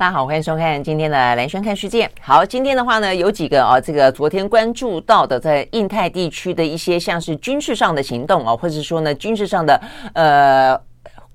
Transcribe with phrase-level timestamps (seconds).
[0.00, 2.10] 大家好，欢迎收看今天的兰轩看世界。
[2.22, 9.78] 好，今天的话呢，有几个啊，这个昨天关注到的，在印太地区的一些像是军事上的行动啊，或者说呢，军事上的
[10.14, 10.80] 呃。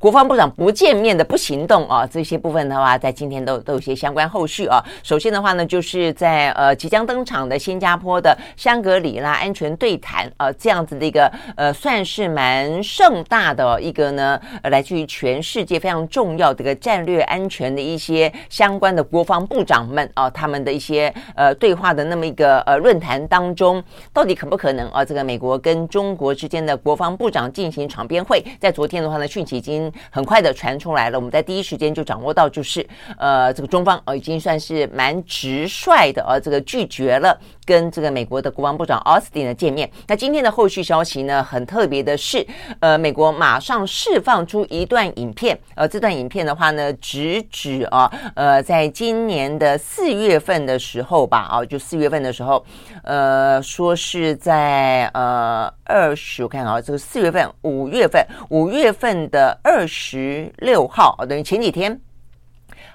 [0.05, 4.79] 国防部长不见面的不行动啊，这些部分的话，在今天都都有些相关后续啊。
[5.01, 11.27] 首先的话呢，就是在呃即将登场的新加坡的香格里拉安全对谈啊，这样子的一个
[11.57, 25.03] 呃算是蛮盛大的一个呢，来自于全世界非常重要的一个战略安全的一些相关的国防部长们啊，他们的一些呃对话的那么一个呃论坛当中，到底可不可能啊？
[25.03, 29.91] 这个美国跟中国之间的国防部长进行场边会，在昨天的话呢，讯息已经。
[30.09, 32.85] 很快的传出来了，我们在第一时间就掌握到，就是
[33.17, 39.89] 呃，这个中方呃已经算是蛮直率的，呃，这个拒绝了跟这个美国的国防部长奥斯汀的见面。
[40.07, 42.45] 那今天的后续消息呢，很特别的是，
[42.81, 52.63] 呃，美国马上释放出一段影片，呃，这段影片的话呢，直指啊，呃，在今年的四月份的时候吧，啊，就四月份的时候，
[53.03, 59.83] 呃，说是在呃二十，我看啊，这个四月份、五月份、五月份的二。
[59.87, 62.01] 十六号，等于前几天。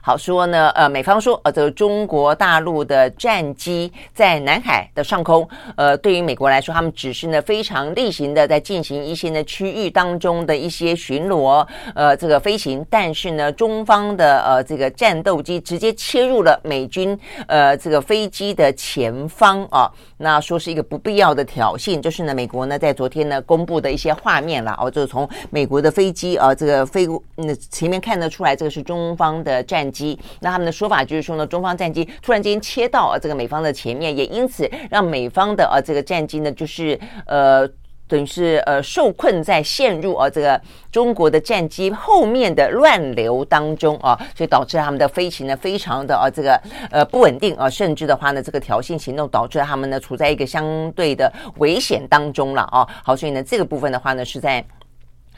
[0.01, 12.85] 好说呢，呃，美方说，呃，这个中国大陆的战机在南海的上空，呃，对于美国来说，他们只是呢非常例行的在进行一些呢区域当中的一些巡逻，呃，这个飞行。
[12.89, 19.91] 但是呢，中方的呃这个战斗机直接切入了美军呃这个飞机的前方啊，
[20.21, 22.01] 那说是一个不必要的挑衅。
[22.01, 29.81] 就是呢，美国呢在昨天呢公布的一些画面了，哦，就是从美国的飞机啊这个飞那前面看得出来，这个是中方的战。
[29.91, 36.97] 机，那他们的说法就是说呢，中方战机突然间切到呃这个美方的前面，也因此让美方的呃这个战机呢，就是
[37.27, 37.69] 呃
[38.11, 40.61] 等于是呃受困在陷入啊这个
[40.91, 46.61] 中国的战机后面的乱流当中啊，所以导致他们的飞行呢非常的啊这个
[46.91, 52.87] 呃不稳定啊，甚至的话呢这个挑衅行动导致他们呢处在一个相对的危险当中了啊。
[53.05, 54.65] 好，所以呢这个部分的话呢是在。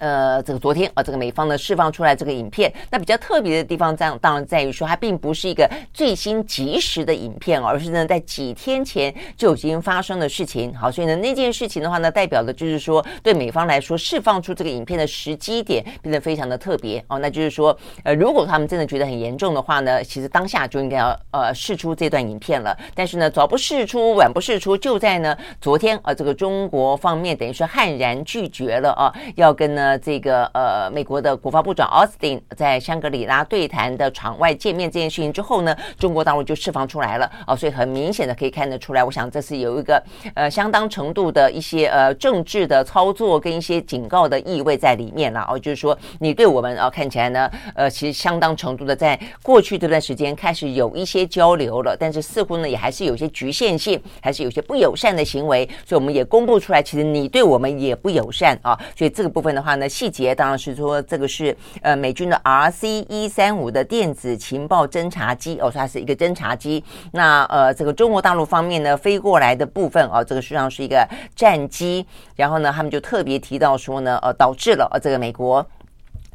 [0.03, 10.75] 呃，这个昨天啊，这个美方呢释放出来这个影片，那比较特别的地方在当然在于说，它并不是一个最新即时的影片，而是呢在几天前就已经发生的事情。
[10.75, 17.21] 好，所以呢那件事情的话呢，代表的就是说，对美方来说，释放出这个影片的时机点变得非常的特别哦。
[17.21, 22.77] 那就是说，呃，如果他们真的觉得很严重的话呢，其实当下就应该要呃释出这段影片了。
[22.93, 29.92] 但是呢，早不释出，晚不释出，就在呢昨天啊，这个中国方面等于说悍然拒绝了啊，要跟呢。
[29.99, 37.31] 这个呃，美国的国防部长奥斯汀在香格里拉对谈的场外见面这件事情之后呢，中国大陆就释放出来了。
[37.47, 40.03] 哦，所以很明显的可以看得出来，我想这是有一个
[40.35, 45.47] 呃相当程度的一些呃政治的操作跟一些警告的意味在里面了。
[45.49, 59.93] 哦，就是说你对我们啊、看起来呢呃其实相当程度的在过去这段时间开始有一些交流了，但是似乎呢也还是有些局限性，还是有些不友善的行为，所以我们也公布出来，其实你对我们也不友善啊、所以这个部分的话那。
[59.93, 66.83] 细节当然是说，这个是呃美军的 RC 一三五的电子情报侦察机哦，它是一个侦察机。
[67.13, 71.07] 那呃，这个中国大陆方面呢飞过来的部分哦，这个实际上是一个
[71.37, 72.07] 战机。
[72.35, 75.65] 然后呢，他们就特别提到说呢，呃，导致了呃这个美国。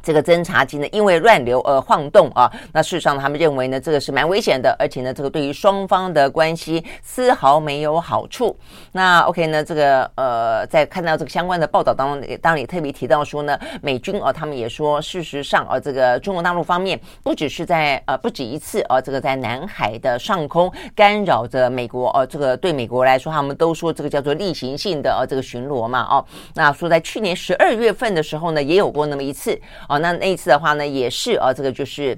[0.02, 2.50] 这个侦察机呢，因为乱流而晃动啊。
[2.72, 8.56] 那事实上，他们认为呢，这个是蛮危险的，而且呢，这个对于双方的关系丝毫没有好处。
[8.92, 26.24] 那 OK 呢，这个呃，在看到这个相关的报道当中，当然也特别提到说呢，美军啊，他们也说，事实上啊，这个中国大陆方面不只是在呃不止一次啊，这个在南海的上空干扰着美国啊，这个对美国来说，他们都说这个叫做例行性的啊这个巡逻嘛哦。
[26.54, 29.58] 那说在去年十二月份的时候呢，也有过那么一次
[29.88, 29.98] 哦。
[29.98, 32.16] 那那一次的话呢，也是啊，这个就是。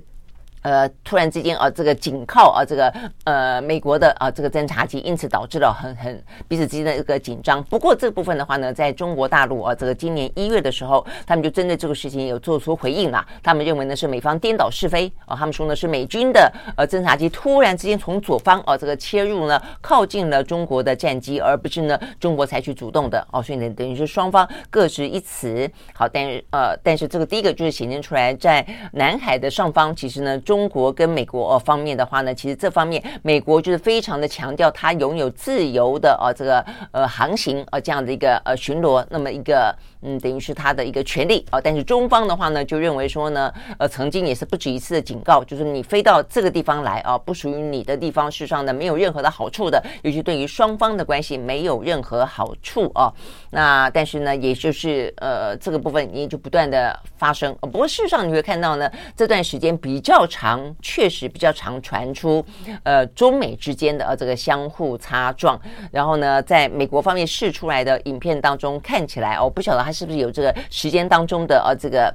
[0.62, 2.93] 呃，突然之间啊，这个紧靠啊，这个
[3.25, 7.65] 呃，美国的啊，这个侦察机，因此导致了很很彼此之间的一个紧张。
[7.65, 13.27] 不过这部分的话呢，在中国大陆啊，这个今年一月的时候，他们就针对这个事情有做出回应了。
[13.43, 25.71] 他们认为呢是美方颠倒是非啊，他们说呢是美军的呃侦察机突然之间从左方啊这个切入呢，靠近了中国的战机，而不是呢中国采取主动的哦，所以呢等于是双方各执一词。
[25.95, 30.39] 好，但是呃，但是这个第一个就是显现出来，在南海的上方，其实呢。
[30.50, 41.61] 中国跟美国呃方面的话呢，其实这方面美国就是非常的强调它拥有自由的呃这个呃航行呃这样的一个呃巡逻，那么一个嗯等于是它的一个权利啊。
[41.61, 53.12] 但是中方的话呢，就认为说呢，呃曾经也是不止一次的警告，就是你飞到这个地方来啊，不属于你的地方，事实上呢没有任何的好处的，尤其对于双方的关系没有任何好处啊。
[53.50, 57.55] 那但是呢，也就是呃这个部分也就不断的发生。
[57.61, 62.43] 不过事实上你会看到呢，这段时间比较长，常确实比较常传出
[62.83, 65.61] 呃中美之间的呃这个相互擦撞。
[65.93, 72.15] 然后呢，在美国方面试出来的影片当中，看起来哦不晓得他是不是有这个时间当中的呃这个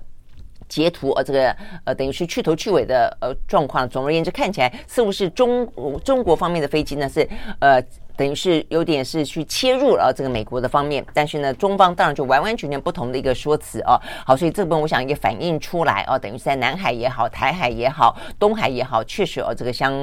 [0.68, 3.88] 截图，呃这个呃等于是去头去尾的呃状况。
[3.88, 5.68] 总而言之，看起来似乎是中
[6.04, 7.28] 中国方面的飞机呢是
[7.60, 7.84] 呃。
[8.18, 14.00] 等于是有点是去切入了这个美国的方面，但是呢，中方当然就完完全全不同的一个说辞哦。
[14.26, 19.94] 好，所以这部分我想也反映出来哦，等于是在南海也好，台海也好，东海也好，确实哦，这个相。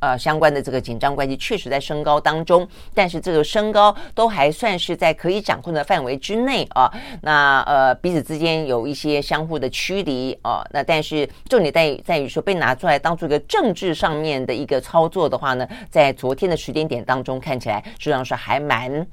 [0.00, 6.90] 呃，相关的这个紧张关系确实在升高当中，但是这个升高都还算是在可以掌控的范围之内啊。
[7.22, 10.64] 那呃，彼此之间有一些相互的驱离啊。
[10.72, 19.06] 那但是重点在于在于说被拿出来当做一个政治上面的一个操作的话呢，在昨天的时间点当中看起来实际上是还蛮。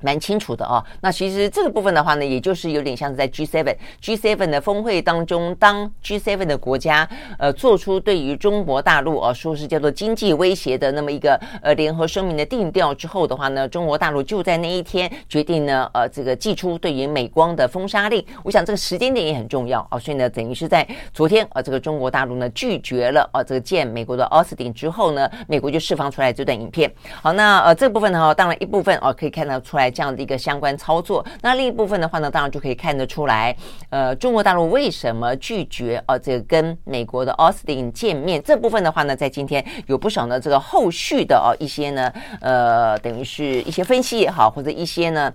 [0.00, 7.08] 蛮清楚的哦，那其实这个部分的话呢，也就是有点像是在 G7 G7 的峰会当中，当 G7 的国家
[7.38, 18.24] 呃做出对于中国大陆啊说是叫做经济威胁的那么一个呃联合声明的定调之后的话呢，中国大陆就在那一天决定呢呃这个祭出对于美光的封杀令。
[18.42, 26.90] 我想这个时间点也很重要啊，所以呢等于是在昨天啊这个中国大陆呢拒绝了啊这个建美国的奥斯汀之后呢，美国就释放出来这段影片。
[27.20, 29.89] 好，那呃这部分呢，当然一部分哦可以看得出来。
[29.90, 33.54] 这样的一个相关操作，那另一部分的话呢，当然就可以看得出来，
[33.88, 38.42] 呃，中国大陆为什么拒绝呃这个跟美国的奥斯汀见面？
[38.42, 45.32] 这部分的话呢，在今天有不少呢这个后续的哦一些呢，呃，等于是一些分析也好，或者一些呢。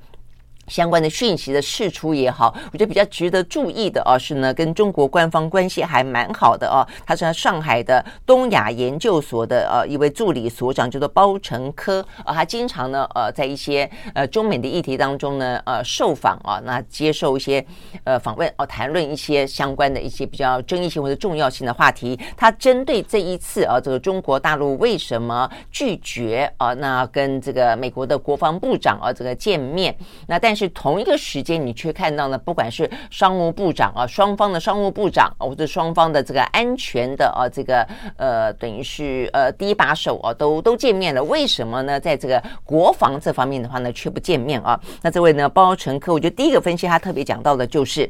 [0.67, 6.81] 相关的讯息的释出也好，我觉得比较值得注意的哦，是呢，跟中国官方关系还蛮好的哦。
[7.06, 12.33] 他是上海的东亚研究所的呃一位助理所长，叫做包成科啊。
[12.33, 17.63] 他经常呢呃在一些呃中美的议题当中呢呃受访啊，那接受一些
[18.03, 22.19] 呃访问哦，谈论一些相关的一些比较争议性或者重要性的话题。
[22.35, 29.95] 他针对这一次啊，这个中国大陆为什么拒绝啊，那跟这个美国的国防部长啊这个见面，
[30.25, 30.55] 那但。
[30.56, 37.86] 是同一个时间，你却看到呢，不管是商务部长啊，双方的商务部长，或者双方的这个安全的啊，这个
[38.18, 41.24] 呃，等于是呃第一把手啊，都都见面了。
[41.24, 42.00] 为什么呢？
[42.00, 44.80] 在这个国防这方面的话呢，却不见面啊？
[45.02, 48.10] 那这位呢，包成科，我觉得第一个分析他特别讲到的就是。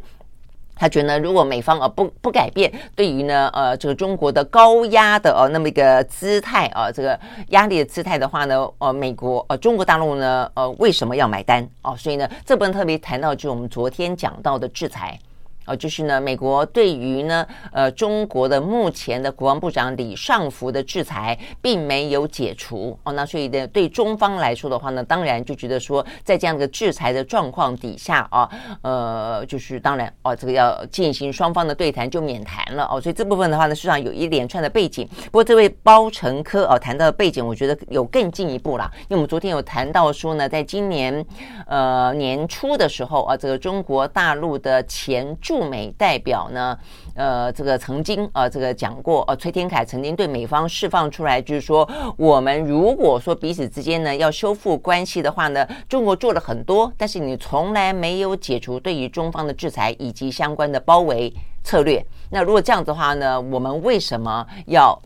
[0.76, 7.18] 他觉得，如果美方啊不不改变对于呢呃这个中国的高压的呃那么一个姿态啊，这个
[7.50, 11.96] 压力的姿态的话呢，呃美国呃中国大陆呢呃为什么要买单哦？
[11.98, 15.18] 所以呢这部分特别谈到就是我们昨天讲到的制裁。
[15.66, 22.98] 哦，就是呢，美国对于呢，呃，中国的目前的国防部长李尚福的制裁并没有解除。
[23.04, 28.50] 哦，那所以呢，对中方来说的话呢，当然就觉得说，在这样的制裁的状况底下啊，
[28.82, 32.88] 呃，就是当然哦，这个要进行双方的对谈就免谈了。
[32.92, 35.08] 哦，所以这部分的话呢，实际上有一连串的背景。
[35.26, 41.26] 不过这位包成科哦谈到的背景，我觉得有更进一步啦，因为我们昨天有谈到说呢，在今年
[41.68, 46.78] 呃年初的时候啊，这个中国大陆的前驻驻美代表呢，
[47.16, 61.34] 呃，这个曾经、呃，这个讲过，呃，崔天凯曾经对美方释放出来，就是说，我们如果说彼此之间呢要修复关系的话呢，中国做了很多，但是你从来没有解除对于中方的制裁以及相关的包围
[61.64, 62.06] 策略。
[62.30, 65.02] 那如果这样子的话呢，我们为什么要？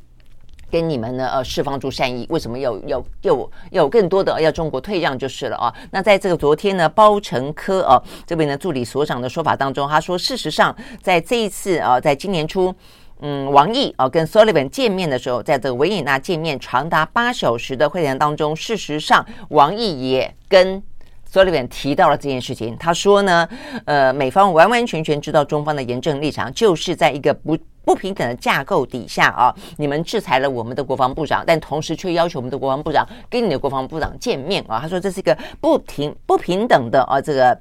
[0.71, 3.35] 跟你们呢，呃，释放出善意，为什么要要要
[3.71, 5.73] 要有更多的要中国退让就是了啊？
[5.91, 12.73] 那在这个昨天呢，包成科啊这边呢助理所长的说法当中，他说，事实上，在这一次啊，在今年初，
[13.21, 20.81] 嗯，王毅啊跟苏利文见面的时候，在这个维也纳见面长达八小时的会谈当中，事实上，王毅也跟
[21.29, 22.75] 所里面提到了这件事情。
[22.77, 23.48] 他说呢，
[23.86, 27.57] 呃，美方完完全全知道中方的严正立场，就是在一个不。
[27.86, 34.77] 不平等的架构底下啊，你们制裁了我们的国防部长，但同时却要求我们的国防部长跟你的国防部长见面啊。
[34.79, 37.59] 他说这是一个不平不平等的啊，这个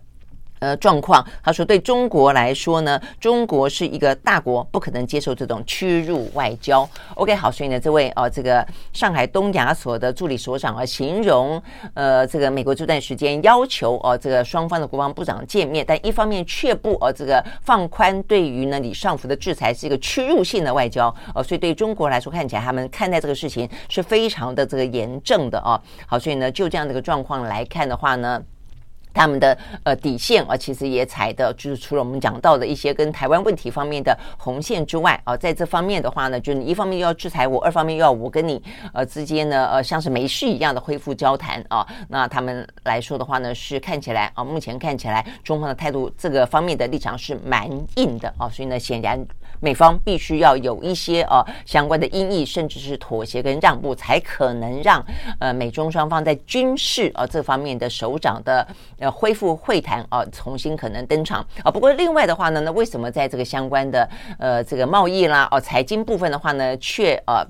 [0.61, 6.89] 呃，状况，他说，对中国来说呢，中国是一个大国，不可能接受这种屈辱外交。
[7.15, 11.63] OK，好，所以呢，这位哦，这个上海东亚所的助理所长啊，形容
[11.95, 25.81] 呃，这个美国这段时间要求哦，这个双方的国防部长见面，但一方面却不哦，这个放宽对于呢李尚福的制裁是一个屈辱性的外交哦，所以对中国来说，看起来他们看待这个事情是非常的这个严正的哦。
[26.07, 28.43] 好，所以呢，就这样的一个状况来看的话呢。
[29.19, 49.19] 他们的呃底线啊，其实也踩的，就是除了我们讲到的一些跟台湾问题方面的红线之外啊，在这方面的话呢，就你一方面又要制裁我，二方面又要我跟你呃之间呢呃像是没事一样的恢复交谈啊，那他们来说的话呢，是看起来啊，目前看起来中方的态度这个方面的立场是蛮硬的啊，所以呢，显然。
[49.61, 55.05] 美方必须要有一些呃相关的音译，甚至是妥协跟让步，才可能让
[55.39, 58.67] 呃美中双方在军事呃这方面的首长的
[58.99, 61.73] 呃恢复会谈啊、呃，重新可能登场啊、呃。
[61.73, 67.47] 不过另外的话呢，那为什么在这个相关的呃这个贸易啦哦财经部分的话呢，却呃。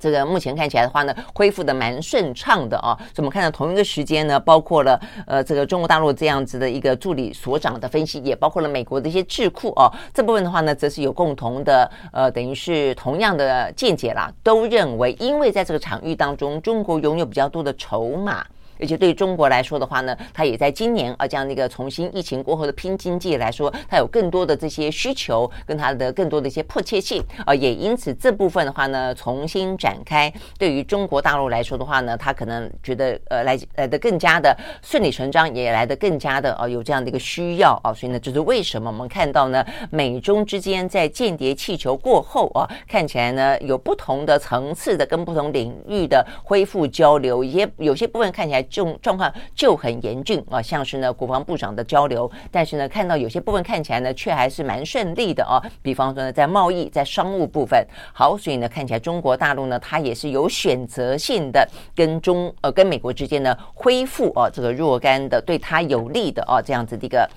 [0.00, 2.96] 这个目前看起来的话呢，恢复的蛮顺畅的啊。
[3.14, 9.92] 所以我们看到同一个时间呢，包括了呃这个中国大陆这样子的一个助理所长的分析，也包括了美国的一些智库哦。
[10.14, 18.46] 这部分的话呢，则是有共同的呃，等于是同样的见解啦，都认为，因为在这个场域当中，中国拥有比较多的筹码。
[18.80, 48.64] 而且对中国来说的话呢，它也在今年啊，这样的一个重新疫情过后的拼经济来说，它有更多的这些需求，跟它的更多的一些迫切性啊，也因此这部分的话呢，重新展开，对于中国大陆来说的话呢，它可能觉得呃来来的更加的顺理成章，也来的更加的啊有这样的一个需要啊，所以呢，这是为什么我们看到呢，美中之间在间谍气球过后啊，看起来呢有不同的层次的跟不同领域的恢复交流，也有些部分看起来。
[48.70, 57.84] 这种状况就很严峻啊，像是呢国防部长的交流，但是呢看到有些部分看起来呢却还是蛮顺利的啊，比方说呢在贸易、在商务部分，
[58.14, 67.28] 好，所以呢看起来中国大陆呢它也是有选择性的跟中呃跟美国之间呢恢复啊这个若干的对它有利的啊这样子的一个。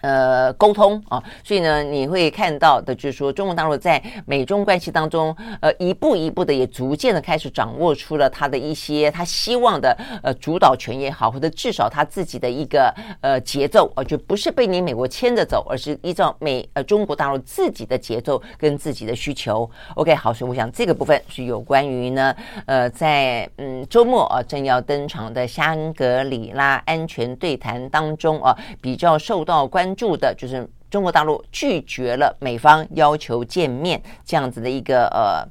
[0.00, 19.68] 呃，沟通啊，所以呢，你会看到的就是说，中国大陆在美中关系当中，呃，一步一步的也逐渐的开始掌握出了他的一些他希望的呃主导权也好，或者至少他自己的一个呃节奏，呃，就不是被你美国牵着走，而是依照美呃中国大陆自己的节奏跟自己的需求。
[19.96, 22.32] OK，好，所以我想这个部分是有关于呢，
[22.66, 29.88] 呃，在嗯周末啊正要登场的香格里拉安全对谈当中啊，比较受到关。
[29.98, 35.44] 关注的就是中国大陆拒绝了美方要求见面这样子的一个呃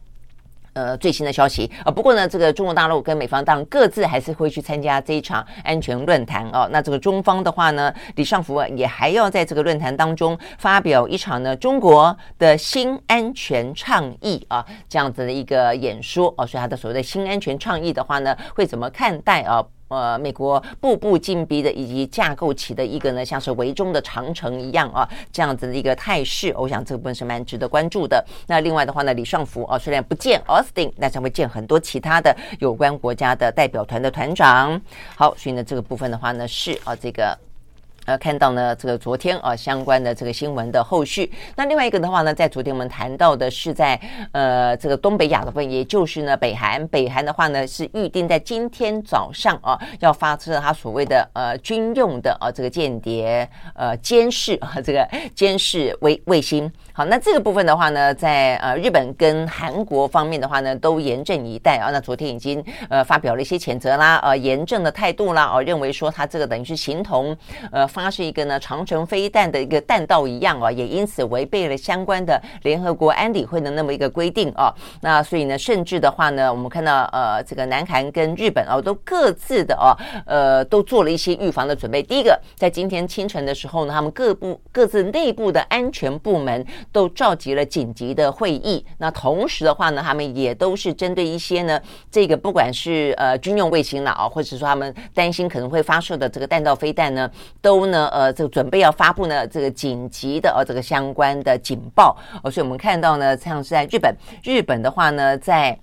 [0.72, 1.92] 呃最新的消息啊。
[1.92, 6.66] 不过呢，这个中国大陆跟美方当然各自还是会去参加这一场安全论坛哦。
[6.72, 16.48] 那这个中方的话呢，李尚福也还要在这个论坛当中发表一场呢中国的新安全倡议啊这样子的一个演说哦。
[16.48, 19.62] 所以他的所谓的新安全倡议的话呢，会怎么看待啊？
[19.90, 28.24] 呃，美国步步紧逼的，以及架构起的一个呢，像是围中的长城一样啊，这样子的一个态势，我想这个部分是蛮值得关注的。
[28.48, 34.80] 那另外的话呢，李尚福啊，虽然不见奥斯汀，但是会见很多其他的有关国家的代表团的团长。
[35.16, 37.47] 好，所以呢，这个部分的话呢，是啊，这个。
[38.08, 41.30] 呃，看到呢，这个昨天啊相关的这个新闻的后续。
[41.58, 44.00] 那另外一个的话呢，在昨天我们谈到的是在
[44.32, 46.88] 呃这个东北亚的部分，也就是呢北韩。
[46.88, 56.72] 北韩的话呢是预定在今天早上啊要发射它所谓的呃军用的啊这个间谍呃监视啊这个监视卫卫星。
[56.98, 61.92] 好，那这个部分的话呢，在呃日本跟韩国方面的话呢都严阵以待啊。
[61.92, 67.38] 那昨天已经呃发表了一些谴责啦，呃严正的态度啦，哦、啊、认为说它这个等于是形同
[67.72, 67.88] 呃。
[67.88, 74.74] 发射一个呢长城飞弹的一个弹道一样啊，也因此违背了相关的联合国安理会的那么一个规定啊。
[75.02, 79.94] 那所以呢，甚至的话呢，我们看到呃，这个南韩跟日本啊，都各自的啊，
[80.26, 82.02] 呃，都做了一些预防的准备。
[82.02, 88.86] 第一个，在今天清晨的时候呢，他们各部各自内部的安全部门都召集了紧急的会议。
[89.00, 97.28] 那同时的话呢，他们也都是针对一些呢，这个不管是呃军用卫星了啊，或者说他们担心可能会发射的这个弹道飞弹呢，
[97.60, 97.88] 都。
[97.88, 104.14] 呢，呃，这准备要发布呢，这个紧急的呃，这个相关的警报，哦，所以我们看到呢，像是在日本，
[104.44, 105.80] 日本的话呢，在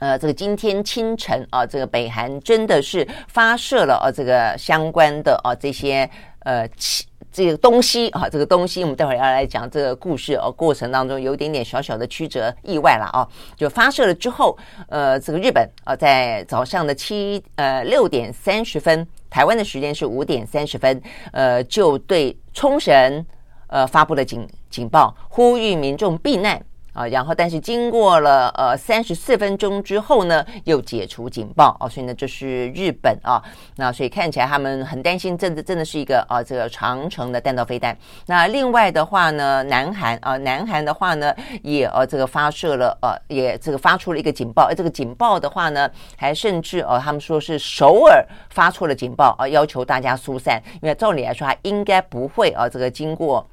[0.00, 7.06] 呃这个今天清晨啊，这个北韩真的是发射了呃这个相关的啊这些呃气
[7.38, 19.06] 这个东西啊，这个东西，我们待会儿要来讲这个故事哦，过程当中有一点点小小的曲折意外了啊，就发射了之后，呃，这个日本啊，在早上的七呃六点三十分。
[19.30, 23.24] 台湾的时间是五点三十分，呃，就对冲绳
[23.68, 26.60] 呃发布了警警报，呼吁民众避难。
[26.98, 33.40] 啊，然后但是经过了呃三十四分钟之后呢，又解除警报哦，所以呢这是日本啊，
[33.76, 37.96] 那所以看起来他们很担心，真的真的是一个啊这个长城的弹道飞弹。
[38.26, 53.46] 那另外的话呢，南韩啊，南韩的话呢也呃这个发射了呃也这个发出了一个警报，这个警报的话呢还甚至呃他们说是首尔发出了警报啊，要求大家疏散，因为照理来说他应该不会啊这个经过。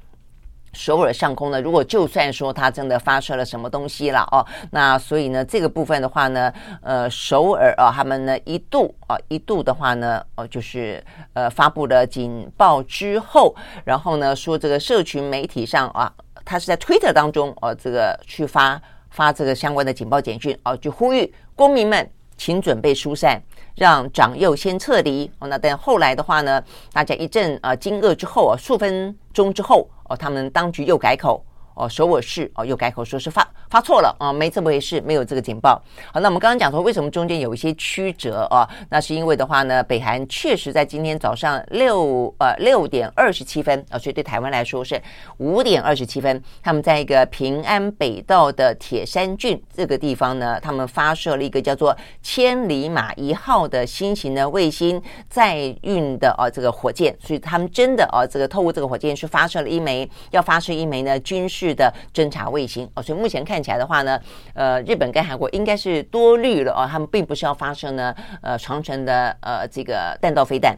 [0.76, 6.52] 首尔上空呢，如果就算说它真的发射了什么东西了哦，那所以呢，这个部分的话呢，
[6.82, 11.02] 呃，首尔啊，他们呢一度啊一度的话呢，哦，就是
[11.32, 13.54] 呃发布了警报之后，
[13.84, 16.12] 然后呢说这个社群媒体上啊，
[16.44, 23.42] 他是在 Twitter 当中哦，这个去发发这个相关的警报简讯哦，就呼吁公民们请准备疏散，
[23.76, 25.48] 让长幼先撤离哦。
[25.48, 29.88] 那但后来的话呢，大家一阵啊惊愕之后啊，数分钟之后。
[30.08, 31.44] 哦，他们当局又改口。
[31.76, 35.80] 哦，首尔市哦又改口说是发发错了啊，没这么回事，没有这个警报。
[36.10, 38.66] 好，那我们刚刚讲说为什么中间有一些曲折啊？
[38.88, 44.98] 那是因为的话呢，北韩确实在今天早上六呃六点二十七分啊，所以对台湾来说是
[45.36, 61.65] 五点二十七分，他们在一个平安北道的铁山郡这个地方呢，他们发射了一个叫做千里马一号的新型的卫星载运的啊这个火箭，所以他们真的啊这个透过这个火箭是发射了一枚要发射一枚呢军事。
[61.74, 64.20] 的侦察卫星哦，所以目前看起来的话呢，
[64.54, 70.76] 呃，日本跟韩国应该是多虑了哦，他们并不是要发射呢，呃，长城的呃这个弹道飞弹，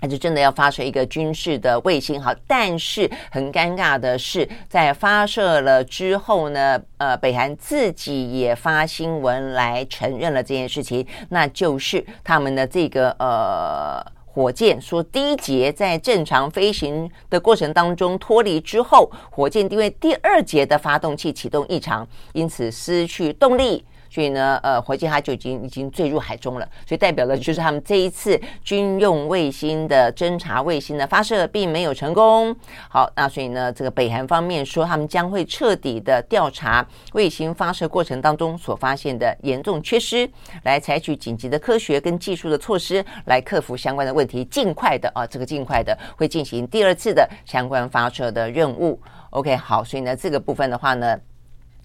[0.00, 2.20] 还是真的要发射一个军事的卫星。
[2.20, 14.15] 好，但是很尴尬的是，在发射了之后呢，呃，北韩自己也发新闻来承认了这件事情，那就是他们的这个呃。
[14.36, 23.82] 火箭说，第一节在正常飞行的过程当中脱离之后，火箭因为第二节的发动器启动异常，因此失去动力。
[24.16, 32.56] 所以呢，呃，火箭它就已经已经坠入海中了，所以代表的就是他们这一次军用卫星的侦察卫星的发射并没有成功。
[32.88, 40.26] 好，那所以呢，这个北韩方面说，他们将会彻底的调查卫星发射过程当中所发现的严重缺失，
[40.62, 48.98] 来采取紧急的科学跟技术的措施来克服相关的问题，尽快的啊，这个尽快的会进行第二次的相关发射的任务。
[49.28, 51.20] OK，好，所以呢，这个部分的话呢。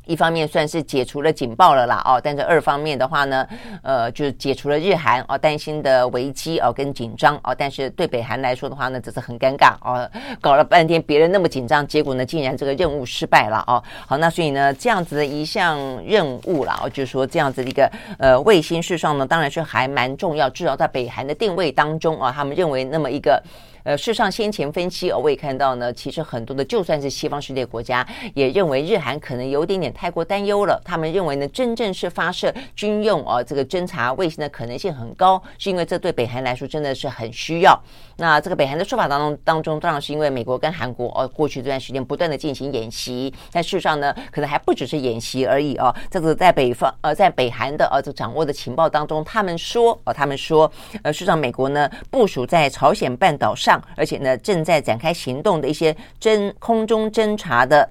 [0.05, 3.47] 一方面算是解除了警报了啦，哦，但是二方面的话呢，
[3.83, 10.09] 呃，就是解除了日韩哦担心的危机哦跟紧张哦，但是对北韩来说的话呢，这是很尴尬哦，
[10.41, 23.41] 搞了半天别人那么紧张，结果呢竟然这个任务失败了哦，好，那所以呢这样子的一项任务啦，哦，就是说这样子的一个呃卫星事上呢，当然是还蛮重要，至少在北韩的定位当中啊，他们认为那么一个。
[23.83, 30.79] 呃，事实上，先前分析，我也看到呢，其实很多的，就算是西方世界国家，也认为日韩可能有点点太过担忧了。
[30.85, 37.79] 他们认为呢，真正是发射军用啊这个侦察卫星的可能性很高，是因为这对北韩来说真的是很需要。
[38.17, 45.91] 那这个北韩的说法当中当中，当然是因为美国跟韩国哦，过去这段时间不断的进行演习，但事实上呢，可能还不只是演习而已哦。
[46.11, 53.70] 这个在北方呃，在北韩的呃这掌握的情报当中，他们说哦，他们说呃，事实上美国呢部署在朝鲜半岛上。
[53.95, 57.87] 而且呢，正在展开行动的一些侦空中侦察的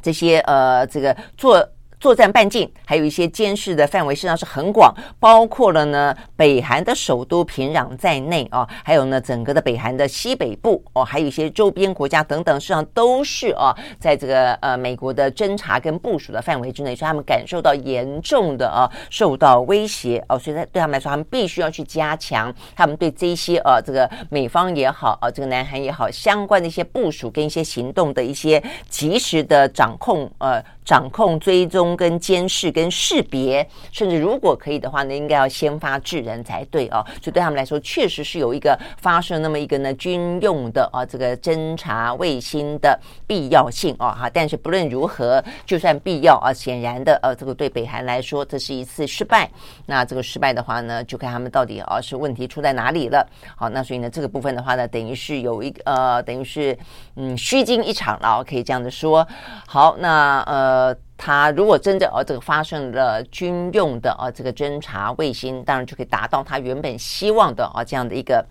[0.00, 1.68] 这些呃，这个做。
[2.04, 30.62] 作战半径，还有一些监视的范围，实际上是很广，包括了呢北韩的首都平壤在内啊，还有呢整个的北韩的西北部哦，还有一些周边国家等等，实际上都是啊，在这个呃美国的侦察跟部署的范围之内，所以他们感受到严重的啊受到威胁哦，所以在对他们来说，他们必须要去加强他们对这些呃这个美方也好啊，这个南韩也好相关的一些部署跟一些行动的一些及时的掌控呃。
[30.84, 37.04] 掌控、追踪、跟监视、跟识别，甚至如果可以的话呢，应该要先发制人才对哦。
[37.22, 44.30] 所以对他们来说，确实是有一个发射那么一个呢军用的啊这个侦察卫星的必要性哦哈。
[44.32, 49.50] 但是不论如何，就算必要啊，显然的呃，这个对北韩来说，这是一次失败。
[49.86, 53.26] 那这个失败的话呢，就看他们到底啊是问题出在哪里了。
[53.56, 56.76] 好，那所以呢，这个部分的话呢，等于是有一呃，等于是
[57.16, 59.26] 嗯虚惊一场了，可以这样子说。
[59.66, 60.96] 好，那呃。
[61.16, 68.44] 它，如果真的呃这个发生了军用的呃这个侦察卫星，当然就可以达到它原本希望的啊这样的一个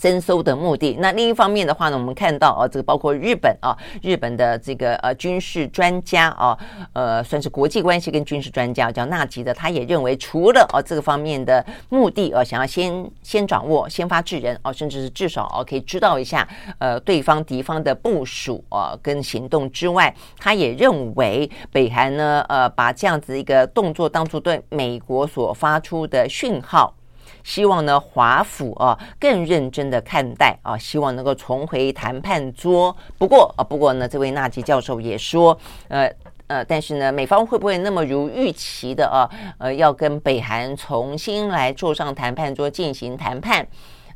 [0.00, 0.96] 征收的目的。
[0.98, 6.58] 那另一方面的话呢，我们看到啊，这个包括日本啊，日本的这个呃军事专家啊，
[6.94, 26.94] 呃，算是国际关系跟军事专家叫纳吉的，他也认为，除了啊这个方面的目的啊，想要先先掌握、先发制人啊，甚至是至少啊可以知道一下呃对方敌方的部署啊跟行动之外，他也认为北韩呢呃把这样子一个动作当作对美国所发出的讯号。
[27.42, 32.94] 希望呢，华府啊更认真的看待啊，希望能够重回谈判桌。
[33.18, 36.10] 不过啊，不过呢，这位纳吉教授也说，呃
[36.46, 43.66] 呃，但是呢，美方会不会那么如预期的啊，呃，要跟北韩重新来坐上谈判桌进行谈判？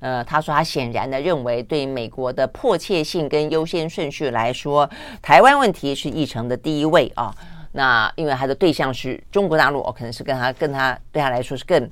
[0.01, 4.91] 呃，他说他显然的认为，对美国的迫切性跟优先顺序来说，
[5.23, 7.35] 台湾问题是议程的第一位啊。
[7.73, 11.89] 那因为他的对象是中国大陆，哦，可能是跟他跟他对他来说是更。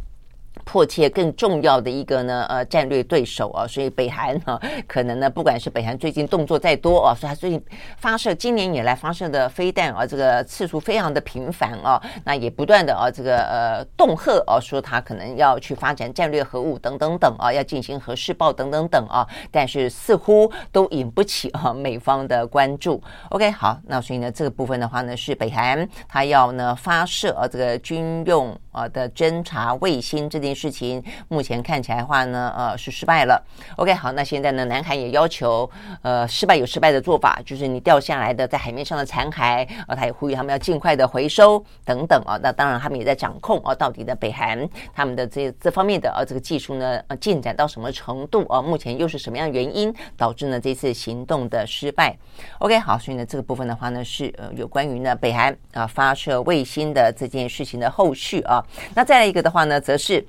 [0.65, 7.63] 迫切更重要的一个呢，呃，战略对手啊，所以北韩呢，可能呢，不管是北韩最近动作再多啊，所以他最近
[7.97, 23.03] 发射今年以来发射的飞弹啊，这个次数非常的频繁啊，那也不断的啊，这个呃，恫吓啊，说他可能要去发展战略核武等等等啊，要进行核试爆等等等啊，但是似乎都引不起啊美方的关注。
[23.31, 30.52] OK，好，那所以呢，这个部分的话呢，是北韩他要呢发射啊这个军用啊的侦察卫星这件。
[30.55, 33.43] 事情目前看起来话呢，呃，是失败了。
[33.77, 35.69] OK，好，那现在呢，南韩也要求，
[36.03, 42.39] 呃，失败有失败的做法，就是你掉下来的在海面上的残骸，呃，他也呼吁他们要尽快的回收等等啊。
[42.43, 48.61] 那当然，他们也在掌控啊，到底的北韩他们的这这方面的啊这个技术呢，呃，进展到什么程度啊？
[48.61, 52.17] 目前又是什么样原因导致呢这次行动的失败
[52.59, 58.63] ？OK，好，所以呢这个部分的话呢是呃有关于呢北韩啊发射卫星的这件事情的后续啊。
[58.95, 60.25] 那再来一个的话呢，则是。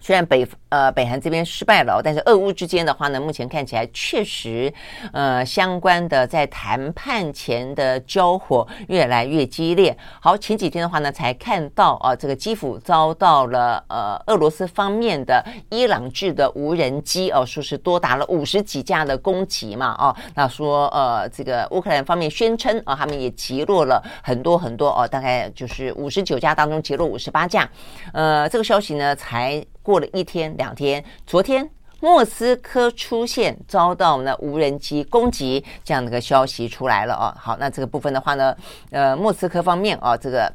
[0.00, 4.72] 虽然北呃北韩这边失败了，但是俄乌之间的话呢，目前看起来确实
[5.12, 9.96] 呃相关的在谈判前的交火越来越激烈。
[10.20, 27.68] 好，前几天的话呢，才看到啊，这个基辅遭到了呃俄罗斯方面的伊朗制的无人机哦，说是多达了五十几架的攻击嘛，哦，那说呃这个乌克兰方面宣称啊，他们也击落了很多很多哦，大概就是五十九架当中击落五十八架，
[28.12, 29.64] 呃，这个消息呢才。
[29.82, 37.34] 过了一天两天，昨天莫斯科出现遭到呢无人机攻击这样的一个消息出来了哦。
[37.38, 38.56] 好，那这个部分的话呢，
[38.90, 40.52] 呃，莫斯科方面啊，这个。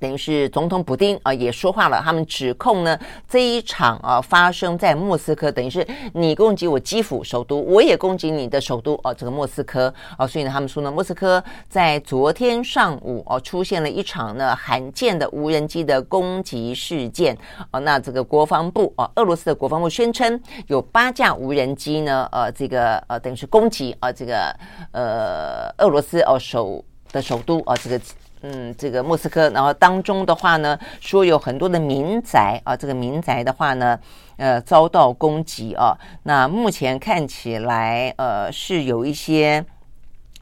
[0.00, 17.36] 等于是总统普丁啊也说话了，他们指控呢这一场啊发生在莫斯科，等于是你攻击我基辅首都，我也攻击你的首都啊这个莫斯科啊，所以呢他们说呢莫斯科在昨天上午啊出现了一场呢罕见的无人机的攻击事件
[17.70, 24.56] 啊，那这个国防部啊俄罗斯的国防部宣称有八架无人机呢呃这个呃等于是攻击啊这个
[24.92, 26.82] 呃俄罗斯哦首
[27.12, 28.00] 的首都啊这个。
[28.42, 33.98] 嗯，这个莫斯科，然后当中的话呢，说有很多的民宅啊，这个民宅的话呢，
[34.36, 35.96] 呃，遭到攻击啊。
[36.22, 39.64] 那目前看起来，呃，是有一些。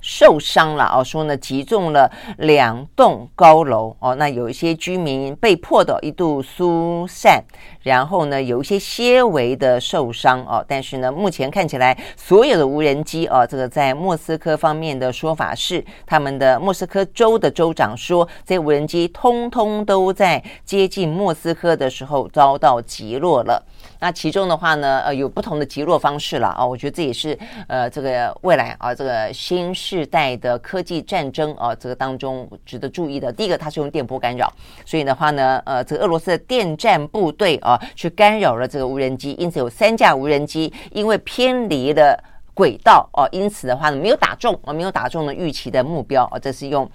[0.00, 7.42] 受伤了啊，说呢击中了两栋高楼哦，那有一些居民被迫的一度疏散，
[7.88, 23.64] 然后呢有一些些微的受伤哦，但是呢目前看起来所有的无人机哦，这个在莫斯科方面的说法是，他们的莫斯科州的州长说，这无人机通通都在接近莫斯科的时候遭到击落了。
[24.00, 33.32] 那其中的话呢，呃，有不同的击落方式了啊，我觉得这也是呃，这个未来啊，这个新世代的科技战争啊，这个当中值得注意的。
[33.32, 34.52] 第一个，它是用电波干扰，
[34.84, 42.22] 所以的话呢，呃，这个俄罗斯的电战部队啊，去干扰了这个无人机，因此有三架无人机因为偏离了
[42.54, 46.88] 轨道哦，因此的话呢，没有打中啊，没有打中了预期的目标哦，这是用。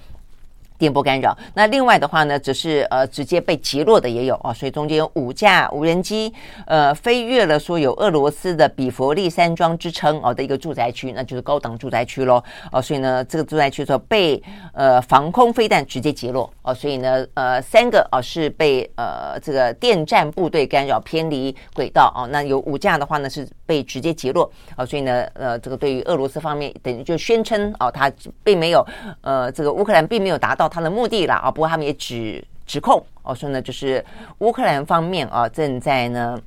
[0.84, 6.34] 电波干扰，那另外的话呢，只是呃直接被击落的也有啊，所以中间有五架无人机
[6.68, 14.44] 呃飞越了说有俄罗斯的比佛利山庄之称哦的一个住宅区，那就是高档住宅区喽哦，所以呢这个住宅区说被
[14.74, 16.52] 呃防空飞弹直接击落。
[16.64, 22.12] 哦，所以呢呃三个哦是被呃这个电战部队干扰偏离轨道。
[22.14, 28.12] 哦，那有五架的话呢是被直接击落啊，所以呢呃这个对于俄罗斯方面等于就宣称啊，他
[28.44, 28.86] 并没有
[29.22, 30.64] 呃这个乌克兰并没有达到。
[30.74, 34.04] 他的目的了啊，不过他们也指指控哦，说呢就是
[34.40, 36.40] 乌克兰方面啊正在呢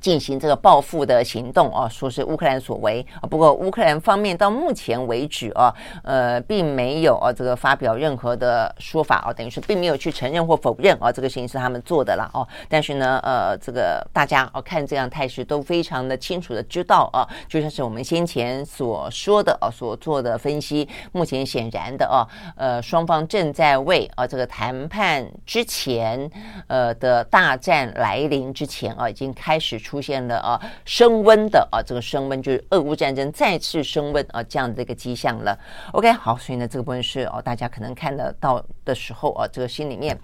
[0.00, 3.28] 进行这个报复的行动啊，说是乌克兰所为啊。
[3.28, 12.46] 不过乌克兰方面到目前为止啊，呃，并没有啊这个发表任何的说法啊，等于是并没有去承认或否认啊这个事情是他们做的了哦。
[12.68, 26.30] 但是呢，呃，这个大家啊看这样态势都非常的清楚的知道啊，就像是我们先前所说的啊所做的分析，目前显然的啊，呃，双方正在为啊这个谈判之前
[26.68, 29.78] 呃的大战来临之前啊，已经开始。
[29.90, 35.58] 出现了啊升温的啊这个升温就是俄乌战争再次升温啊这样的一个迹象了。
[35.90, 40.16] OK，好，所以呢这个部分是哦大家可能看得到的时候啊，这个心里面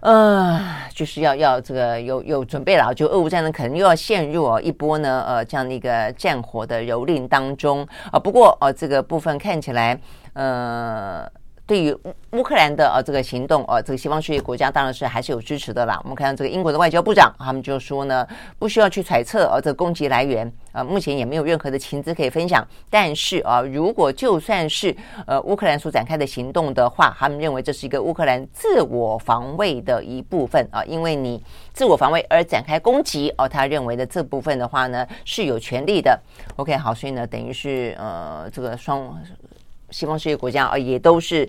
[0.00, 0.60] 呃
[0.94, 8.18] 就是要要这个有有准备了，就俄乌战争可能又要陷入哦一波呢呃这样的一个战火的蹂躏当中啊。
[8.18, 9.98] 不过哦这个部分看起来
[10.34, 11.26] 呃。
[11.70, 16.00] 对于乌乌克兰的呃这个行动，呃这个西方世界国家当然是还是有支持的啦。
[16.02, 18.26] 我们看到这个英国的外交部长，他们就说呢，
[18.58, 22.66] 不需要去揣测呃这个攻击来源，呃目前也没有任何的情资可以分享。
[22.90, 24.92] 但是啊，如果就算是
[25.28, 31.40] 呃乌克兰所展开的行动的话，他们认为这是一个乌克兰自我防卫的一部分啊，因为你
[31.72, 36.18] 自我防卫而展开攻击哦，他认为的这部分的话呢是有权利的。
[36.56, 39.16] OK，好，所以呢等于是呃这个双。
[39.90, 41.48] 西方世界国家啊，也都是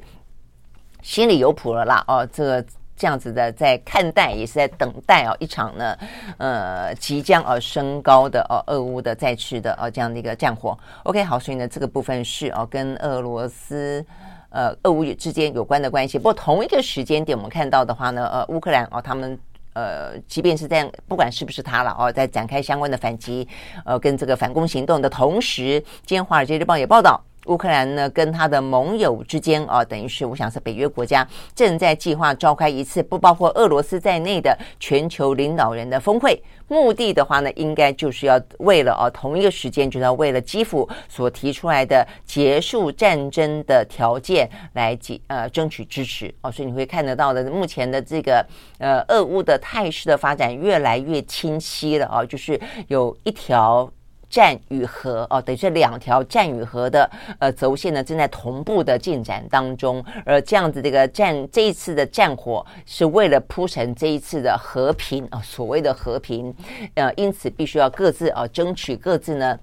[1.01, 2.03] 心里有谱了啦。
[2.07, 2.63] 哦，这
[2.95, 5.97] 这样子的在看待，也是在等待哦，一场呢，
[6.37, 10.77] 呃，即将而升高的哦，俄乌的再次的哦，这样的一个战火。
[11.03, 14.05] OK，好，所以呢，这个部分是哦，跟俄罗斯
[14.49, 16.19] 呃，俄乌之间有关的关系。
[16.19, 19.39] 不过同一个时间点，我们看到的话呢，呃，乌克兰哦，他们
[19.73, 23.47] 呃，即便是这样，不管是不是他了哦，在展开相关的反击，
[23.85, 27.19] 呃，跟这个反攻行动的同时，今天《华尔街日报》也报道。
[27.47, 36.41] 乌克兰呢，跟他的盟友之间啊，等于是我想是北约国家正在计划召开一次不包括俄罗斯在内的全球领导人的峰会。
[36.67, 46.51] 目的的话呢，应该就是要为了啊，同一个时间就是要为了基辅所提出来的结束战争的条件来呃争取支持哦。
[46.51, 48.45] 所以你会看得到的，目前的这个
[48.77, 53.91] 呃俄乌的态势的发展越来越清晰了啊，就是有一条。
[54.31, 60.03] 战与和哦，等于是两条战与和的呃轴线呢，正在同步的进展当中。
[60.25, 66.55] 而这样子这个战这一次的战火是为了铺成这一次的和平啊，所谓的和平，
[66.95, 69.59] 呃，因此必须要各自啊争取各自呢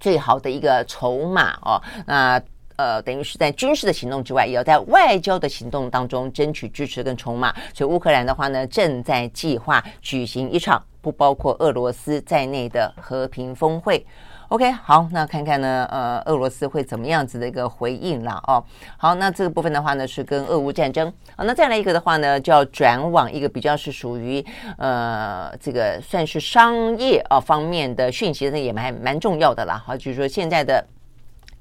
[0.00, 1.80] 最好的一个筹码哦。
[2.04, 2.42] 那，
[2.76, 7.54] 呃等于是在军事的行动之外，也要在外交的行动当中争取支持跟筹码。
[7.74, 10.82] 所以乌克兰的话呢，正在计划举行一场。
[11.02, 14.06] 不包括俄罗斯在内的和平峰会
[14.50, 18.62] ，OK，好，那看看呢，呃，俄罗斯会怎么样子的一个回应了哦。
[18.96, 21.12] 好，那这个部分的话呢，是跟俄乌战争。
[21.36, 24.46] 好，那再来一个的话呢，就要转往一个比较是属于
[24.78, 29.82] 呃，这个算是商业啊方面的讯息，那也蛮蛮重要的啦。
[29.84, 30.86] 好，就是说现在的。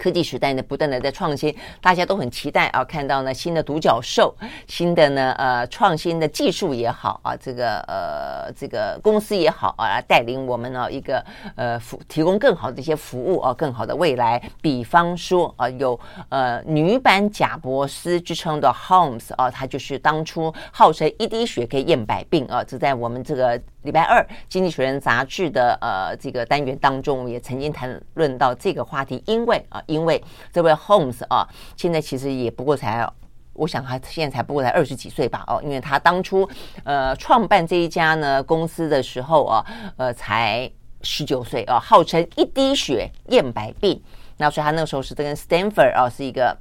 [0.01, 4.33] 科技时代呢，不断的在创新，大家都很期待啊，看到呢新的独角兽，
[4.65, 11.23] 新的呢呃创新的技术也好啊，这个呃这个公司也好啊，带领我们呢一个
[11.55, 14.41] 呃服提供更好的一些服务啊，更好的未来。
[14.59, 23.61] 比方说啊，有呃女版贾伯斯之称的 Holmes 啊，他就是当初号称一滴血可以验百病啊，这在我们这个。
[23.83, 29.23] 礼拜二，《经济学人》杂志的呃这个单元当中，也曾经谈论到这个话题。
[29.25, 33.07] 因为啊，因为这位 Holmes 啊，现在其实也不过才，
[33.53, 35.43] 我想他现在才不过才二十几岁吧？
[35.47, 36.49] 哦，因为他当初
[36.83, 39.65] 呃创办这一家呢公司的时候啊，
[39.97, 44.01] 呃才十九岁啊，号称一滴血验百病。
[44.37, 46.57] 那所以他那个时候是跟 Stanford 啊是一个。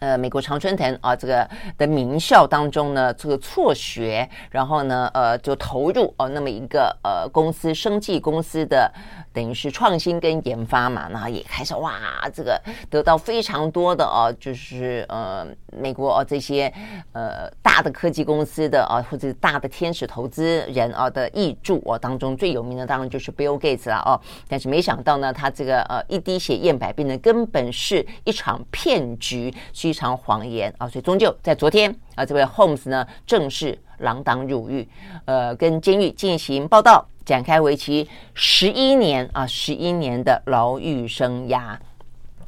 [0.00, 8.90] 呃，美国常春藤啊，这个的名校当中呢，这个辍学，然后呢，呃，就投入哦，那么一个呃公司，生技公司的
[9.30, 12.00] 等于是创新跟研发嘛，然后也开始哇，
[12.32, 12.58] 这个
[12.88, 15.46] 得到非常多的哦，就是呃
[15.78, 16.72] 美国哦这些
[17.12, 29.89] 呃大的科技公司的啊，或者大的天使投资人啊的挹注哦，当中最有名的当然就是 Bill Gates 了哦，但是没想到呢，他这个呃一滴血验百病呢，根本是一场骗局去。
[29.90, 34.88] 一场谎言啊，所以终究在昨天啊，这位 Holmes 呢正式锒铛入狱，
[35.24, 41.76] 呃，跟监狱进行报道，展开为期十一年啊，十一年的牢狱生涯。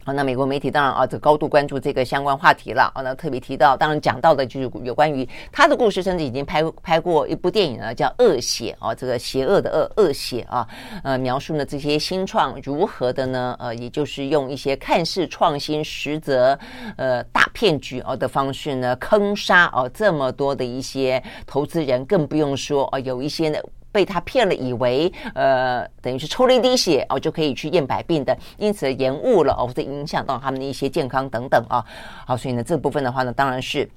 [0.05, 3.03] 好，那美国媒体当然啊，这高度关注这个相关话题了啊。
[3.03, 10.67] 那特别提到，当然讲到的就是有关于他的故事，甚至已经拍拍过一部电影了，叫《恶血》啊，这个邪恶的恶恶血啊，
[11.05, 13.57] 呃，描述呢这些新创如何的呢？
[13.61, 16.59] 呃，也就是用一些看似创新，实则
[16.97, 23.59] 呃大骗局啊的方式呢，坑杀啊这么多的一些投资人，更不用说啊，有一些呢。
[23.93, 31.85] 被他骗了，以为呃等于是抽了一滴血哦就可以去验百病的，因此延误了哦，或者影响到他们的一些健康等等啊。
[32.27, 33.89] 好，所以呢这部分的话呢，当然是。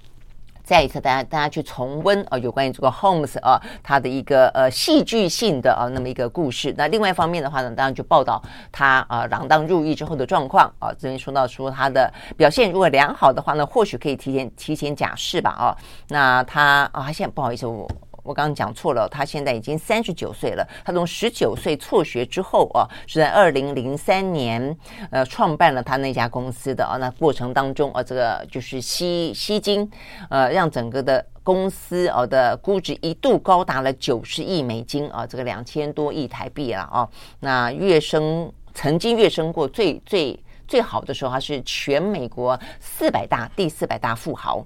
[0.68, 6.74] 再一次，大家大家去重温啊、有关于这个 Holmes 啊，他的一个呃戏剧性的啊那么一个故事。
[6.76, 10.90] 那另外一方面的话呢，当然就报道他啊锒铛入狱之后的状况啊。
[10.98, 15.78] 这边说到说他的表现如果良好的话呢，或许可以提前提前假释吧啊。
[16.08, 17.88] 那他啊，现在不好意思我。
[18.26, 20.68] 我刚刚讲错了，他现在已经三十九岁了。
[20.84, 24.76] 他从十九岁辍学之后啊，是在二零零三年
[25.12, 26.98] 呃创办了他那家公司的啊。
[26.98, 29.90] 那过程当中啊，这个就是吸吸金，
[30.32, 37.08] 呃，让整个的公司哦的估值一度高达了九十亿美金啊，这个两千多亿台币了啊。
[37.40, 44.66] 那跃升曾经跃升过最最最好的时候，他是全美国四百大第四百大富豪。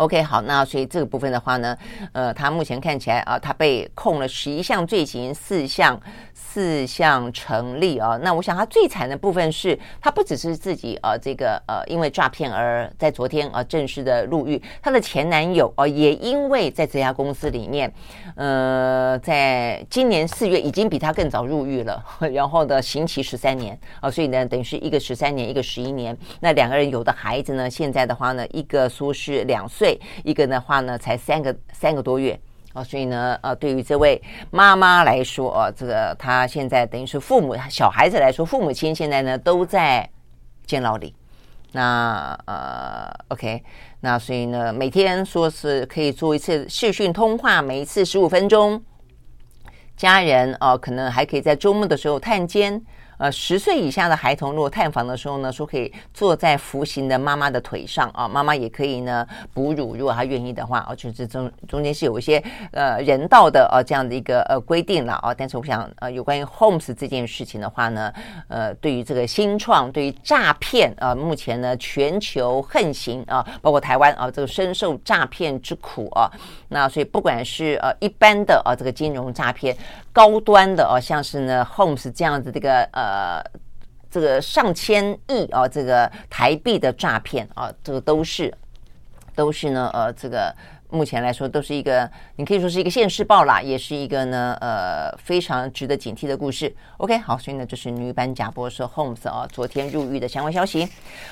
[0.00, 1.76] OK，好，那所以这个部分的话呢，
[2.12, 6.00] 呃，他目前看起来啊，他被控了十一项罪行，四项
[6.32, 8.18] 四项成立啊。
[8.22, 17.92] 那我想他最惨的部分是，他不只是自己呃，这个呃，因为诈骗而在昨天啊正式的入狱，他的前男友哦，也因为在这家公司里面，
[18.40, 26.16] 呃，在今年四月已经比他更早入狱了， 然后呢，刑期十三年啊，所以呢，等于是一个十三年，一个十一年。
[26.40, 30.00] 那两个人有的孩子呢，现在的话呢，一个说是两岁。
[30.24, 32.40] 一个的话呢，才三个三个多月
[32.72, 34.18] 啊，所以呢，呃，对于这位
[34.50, 40.08] 妈妈来说，啊，这个她现在等于是父母小孩子来说，父母亲现在呢都在
[40.64, 41.14] 监牢里。
[41.72, 43.62] 那呃，OK，
[44.00, 48.82] 那所以呢，每天说是可以做一次视讯通话，每一次十五分钟，
[49.96, 52.82] 家人哦，可能还可以在周末的时候探监。
[53.20, 65.34] 呃，十岁以下的孩童，如果探访的时候呢，说可以坐在服刑的妈妈的腿上啊，妈妈也可以呢哺乳，如果她愿意的话，哦、啊，就是中中间是有一些呃人道的啊这样的一个呃规定了啊。
[65.34, 68.10] 但是我想呃，有关于 Holmes 这件事情的话呢，
[68.48, 76.30] 呃，对于这个新创，对于诈骗啊，目前呢全球横行啊，包括台湾啊，这个深受诈骗之苦啊。
[76.68, 79.76] 那所以不管是呃一般的啊这个金融诈骗，
[80.12, 83.20] 高端的哦，像是呢 Homes 这样子这个呃。
[83.40, 83.60] 呃，
[84.12, 88.52] 这个上千亿啊，这个台币的诈骗啊，这个都是
[89.36, 90.52] 都是呢，呃，这个
[90.90, 96.74] 目前来说都是一个，你可以说是一个现世报啦，也是一个呢，呃，非常值得警惕的故事。
[96.98, 100.88] OK，好，所以呢，这是女版贾博士 Holmes 啊，昨天入狱的相关消息。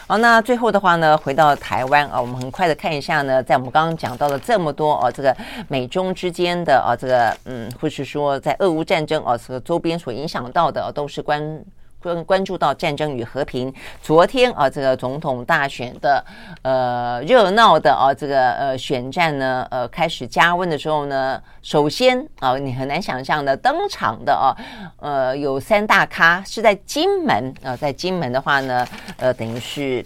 [0.07, 5.37] 好，那最后的话呢，回到台湾啊，我们很快的看一下呢，在我们刚刚讲到了这么多啊，这个
[5.69, 11.65] 美中之间的啊，这个嗯，或是说在俄乌战争啊，这个周边所影响到的，都是关。
[12.01, 16.25] 关关注到战争与和平，昨天啊，这个总统大选的
[16.63, 24.55] 呃热闹的啊，这个呃选战呢，呃开始加温的时候呢，首先啊，你很难想象的登场的啊，
[24.99, 30.05] 呃有三大咖是在金门啊，在金门的话呢，呃等于是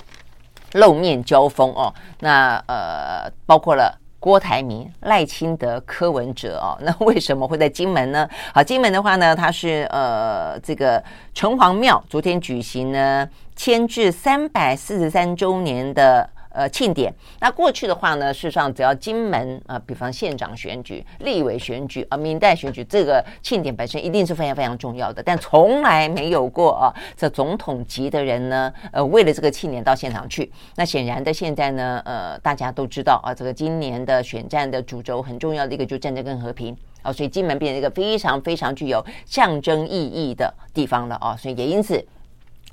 [0.72, 4.01] 露面交锋哦，那呃包括了。
[4.22, 8.28] 郭台铭、赖清德、柯文哲哦， 那为什么会在金门呢？
[8.54, 11.02] 好，金门的话呢，它是呃这个
[11.34, 16.30] 城隍庙昨天举行呢迁至三百四十三周年的。
[16.54, 17.12] 呃，庆典。
[17.40, 25.22] 那过去的话呢，事实上只要金门啊、比方县长选举、立委选举啊、呃、民代选举，这个庆典本身一定是非常非常重要的。
[25.22, 30.50] 但从来没有过啊，这总统级的人呢，呃，为了这个庆典到现场去。
[30.76, 42.04] 那显然的，现在呢，呃，大家都知道啊，这个今年的选战的主轴很重要的一个就战争跟和平啊，所以金门变成一个非常非常具有象征意义的地方了啊，所以也因此。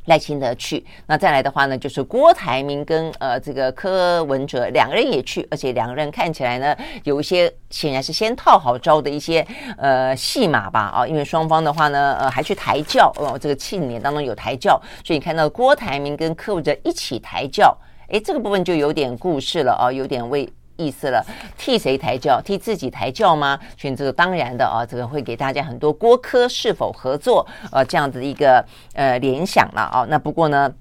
[0.09, 9.45] 赖清德去，那再来的话呢，就是郭台铭跟呃这个柯文哲两个人也去，而且两个人看起来呢，有一些显然是先套好招的一些
[9.77, 20.49] 呃戏码吧啊，因为双方的话呢，呃还去抬轿哦，这个庆典当中有抬轿，所以你看到郭台铭跟柯文哲一起抬轿，诶，这个部分就有点故事了啊，有点为。
[20.79, 21.21] 意思了，
[21.57, 22.41] 替谁抬轿？
[22.41, 23.59] 替自己抬轿吗？
[23.75, 28.63] 选择当然的啊，这个会给大家很多郭科是否合作呃这样子一个
[28.93, 30.05] 呃联想了啊。
[30.09, 30.73] 那不过呢，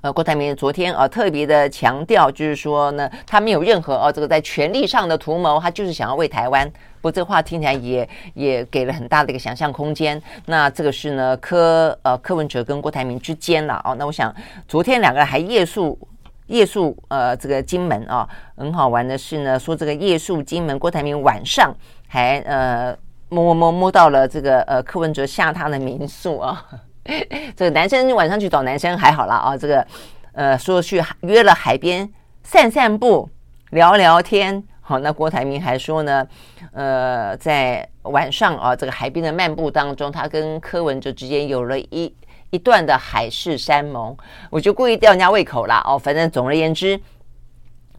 [0.00, 6.66] 呃，郭台铭昨天啊特别的强调，就是说呢，他没有任何啊这个在权力上的图谋，他就是想要为台湾。
[7.02, 10.20] 不过这话听起来也也给了很大的一个想象空间。
[10.46, 13.92] 那这个是呢柯呃柯文哲跟郭台铭之间了啊。
[13.98, 14.34] 那我想
[14.66, 15.98] 昨天两个人还夜宿。
[16.46, 21.74] 夜宿呃，这个金门啊，很好玩的是呢，说这个夜宿金门，郭台铭晚上
[22.08, 22.96] 还呃
[23.28, 26.64] 摸摸摸到了这个呃柯文哲下榻的民宿啊。
[27.56, 29.86] 这个男生晚上去找男生还好啦啊，这个
[30.32, 32.08] 呃说去约了海边
[32.42, 33.28] 散散步、
[33.70, 34.62] 聊聊天。
[34.80, 36.24] 好，那郭台铭还说呢，
[36.72, 42.14] 呃，在晚上啊，这个海边的漫步当中，他跟柯文哲之间有了一
[42.56, 44.16] 一段的海誓山盟，
[44.48, 45.82] 我就故意吊人家胃口啦。
[45.86, 45.98] 哦。
[45.98, 46.98] 反正总而言之，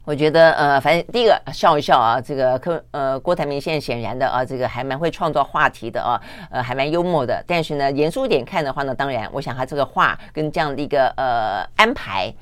[0.04, 6.20] 我觉得呃，反正第一个笑一笑啊，这个柯呃郭台铭现在显然的啊，这个还蛮会创造话题的啊，
[6.50, 7.44] 呃，还蛮幽默的。
[7.46, 12.34] 但是呢，严肃一点看的话呢，当然，我想他这个话跟这样的一个呃安排。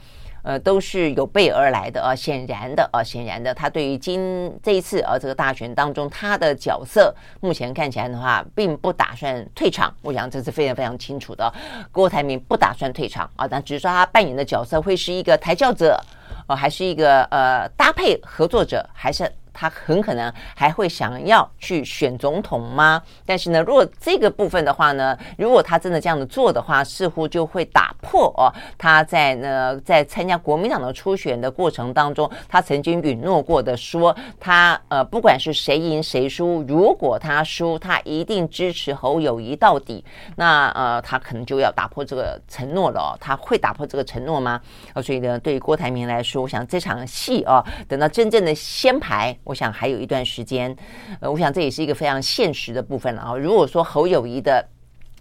[0.45, 9.91] 呃，都是有备而来的啊，显然的啊，显然的，他对于今这一次啊这个大选当中，他的角色目前看起来的话，并不打算退场。
[10.03, 11.51] 我想这是非常非常清楚的，
[11.91, 15.99] 郭台铭不打算退场啊，但只是说他扮演的角色会是一个抬轿者，
[16.47, 19.27] 呃，还是一个呃搭配合作者，还是？
[19.57, 23.01] 他很可能还会想要去选总统吗？
[23.25, 40.03] 但是呢，如果这个部分的话呢，如果他真的这样的做的话，似乎就会打破哦，他在呢在参加国民党的初选的过程当中，他曾经允诺过的说，他呃不管是谁赢谁输，如果他输，他一定支持侯友谊到底。
[40.35, 43.17] 那呃，他可能就要打破这个承诺了哦。
[43.21, 44.59] 他会打破这个承诺吗？
[44.93, 49.37] 呃，所以呢，对于郭台铭来说，我想这场戏哦，等到真正的先排。
[49.45, 50.75] 我想还有一段时间，
[51.21, 53.33] 呃，我想这也是一个非常现实的部分了啊。
[53.37, 54.67] 如果说侯友谊的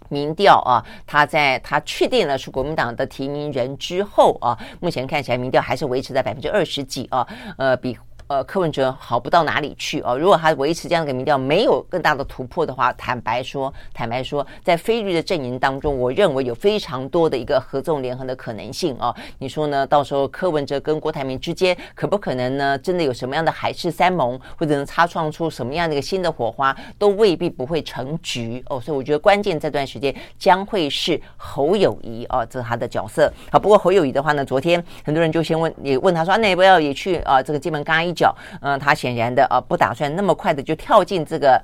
[0.09, 7.25] 民调啊，他在他确定了是国民党的提名人之后啊，目前看起来民调还是维持在百分之二十几啊，
[7.57, 7.97] 呃，比。
[8.27, 10.17] 呃，柯文哲好不到哪里去哦。
[10.17, 19.15] 如果他维持这样的民调，没有更大的突破的话，坦白说，坦白说，在非绿的阵营当中，我认为有非常多的一个合纵连横的可能性哦。
[19.37, 19.85] 你说呢？
[19.85, 22.75] 到时候柯文哲跟郭台铭之间，可不可能呢？
[22.79, 28.81] 真的有什么样的海誓山盟，或者能擦撞出什么样的一个新的火花，都未必不会成局哦。
[28.81, 33.31] 所以我觉得关键这段时间将会是侯友谊哦，这是他的角色。
[33.51, 37.39] 好，不过侯友谊的话呢，昨天很多人就先问，也问他说，那要不要也去啊？
[37.39, 38.14] 这个金门嘎一。
[38.15, 41.61] 角，嗯，他显然的啊，不打算那么快的就跳进这个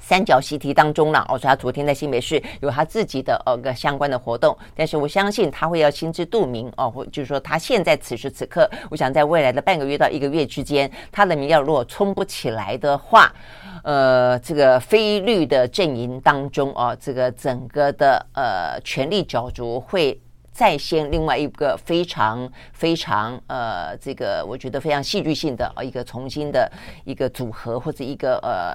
[0.00, 1.24] 三角习题当中了。
[1.28, 13.32] 我说他昨天在新北市有他自己的呃个相关的活动，但是我相信他会要心知肚明哦，或就是说他现在此时此刻，我想在未来的半个月到一个月之间，他的民调如果冲不起来的话，
[13.82, 20.20] 呃，这个非绿的阵营当中啊，这个整个的呃权力角逐会。
[20.58, 26.68] 再现另外一个非常非常呃，这个我觉得非常戏剧性的一个重新的
[27.04, 28.74] 一个组合或者一个呃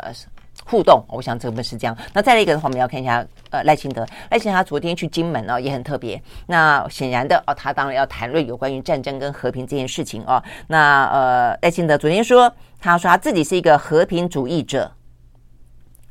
[0.66, 1.98] 互动，我想这本是这样。
[2.14, 6.24] 那再来一个的话，我们要看一下呃赖清德，赖清德他昨天去金门哦，也很特别。
[6.48, 10.42] 那显然的哦，他当然要谈论有关于战争跟和平这件事情哦。
[10.68, 14.90] 那呃赖清德昨天说，他说他自己是一个和平主义者，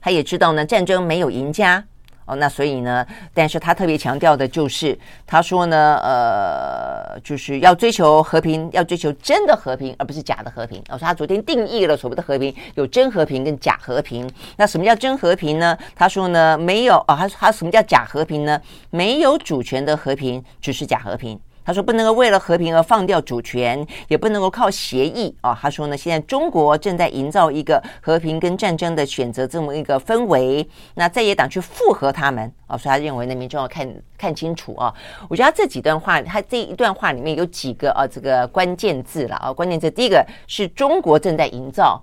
[0.03, 1.83] 他也知道呢战争没有赢家。
[2.25, 3.05] 哦，那所以呢，
[3.35, 10.83] 但是他特别强调的就是，他说呢，呃，就是要追求和平，要追求真的和平，而不是假的和平。
[10.89, 14.31] 哦，他昨天定义了所谓的和平，有真和平跟假和平。
[14.57, 15.77] 那什么叫真和平呢？
[15.97, 18.61] 他说呢，没有哦，他他什么叫假和平呢？
[18.91, 21.39] 没有主权的和平只是假和平。
[21.65, 25.57] 他说不能够为了和平而放掉主权，也不能够靠协议啊。
[25.61, 33.89] 他说呢，现在中国正在营造一个和平跟战争的选择这么一个氛围，那在野党去附和他们啊，所以他认为呢，民众要看
[34.19, 34.93] 看清楚啊。
[35.29, 42.03] 我觉得他这几段话，他这一段话里面有几个啊，这个关键字了啊，关键字第一个是中国正在营造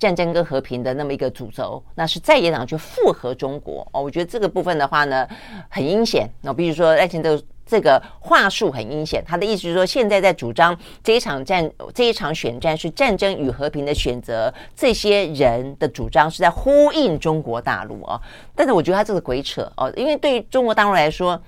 [0.00, 4.02] 战争跟和平的那么一个主轴，那是在野党去附和中国哦。
[4.02, 5.28] 我觉得这个部分的话呢，
[5.68, 6.28] 很阴险。
[6.40, 7.40] 那比如说赖清德。
[7.66, 18.20] 这个话术很阴险，他的意思是说，现在在主张这一场战、这一场选战是战争与和平的选择，这些人的主张是在呼应中国大陆啊。
[18.56, 21.40] 但是我觉得他这个鬼扯哦，因为对于中国大陆来说，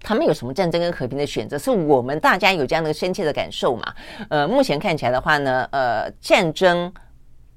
[0.00, 3.92] 他们有什么战争跟和平的选择，是我们大家有这样的深切的感受嘛？
[4.28, 6.92] 呃，目前看起来的话呢，呃，战争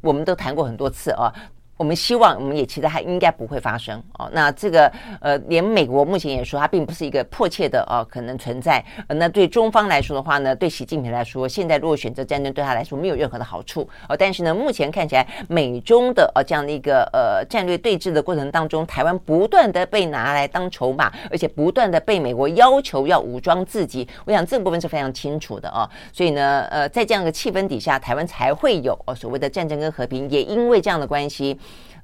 [0.07, 1.33] 我们都谈过很多次啊。
[1.77, 4.27] 我们希望，我们也期待它应该不会发生哦。
[4.33, 8.83] 那这个呃，连美国目前也说，它并不是一个迫切的哦，可能存在。
[9.07, 14.17] 那对中方来说的话呢，对习近平来说，现在如果选择战争，对他来说没有任何的好处哦。
[14.17, 24.07] 但是呢，目前看起来，美中的呃这样的一个呃战略对峙的过程当中，台湾不断的被拿来当筹码，而且不断的被美国要求要武装自己。
[24.25, 25.87] 我想这个部分是非常清楚的哦。
[26.11, 31.55] 所以呢，呃，在这样的气氛底下，台湾才会有哦所谓的战争跟和平，也因为这样的关系。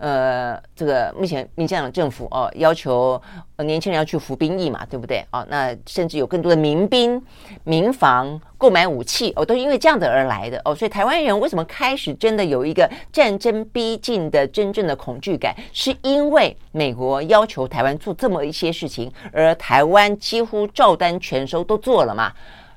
[0.03, 3.21] 呃，这个目前民进党政府哦，要求
[3.59, 5.25] 年轻人要去服兵役嘛，对不对？
[5.31, 7.23] 哦，那甚至有更多的民兵、
[7.63, 10.75] 民防购买武器哦，都是因为这样子而来的哦。
[10.75, 15.55] 所以台湾人为什么开始真的有一个战争逼近的真正的恐惧感？
[15.71, 22.29] 是因为美国要求台湾做这么一些事情，而台湾几乎照单全收都做了嘛，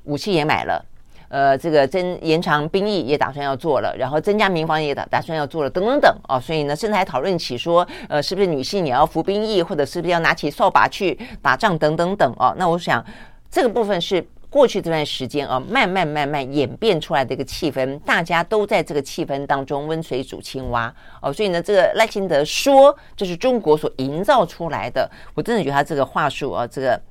[0.05, 0.81] 武器也买了。
[1.29, 12.55] 呃，这个增延长兵役也打算要做了，然后增加民防也打打算要做了，等等等啊，所以呢，甚至还讨论起说，呃，是不是女性也要服兵役，或者是不是要拿起扫把去打仗，等等等哦。
[12.57, 13.05] 那我想，
[13.51, 27.01] 这个部分是过去这段时间啊，慢慢慢慢演变出来的一个气氛，大家都在这个气氛当中温水煮青蛙哦，所以呢，这个赖清德说这是中国所营造出来的，我真的觉得他这个话术啊，这个